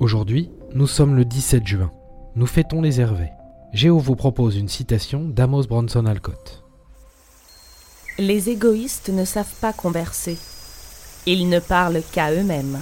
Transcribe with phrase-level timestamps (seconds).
[0.00, 1.90] Aujourd'hui, nous sommes le 17 juin.
[2.34, 3.32] Nous fêtons les Hervés.
[3.74, 6.64] Géo vous propose une citation d'Amos Bronson Alcott.
[8.18, 10.38] Les égoïstes ne savent pas converser.
[11.26, 12.80] Ils ne parlent qu'à eux-mêmes.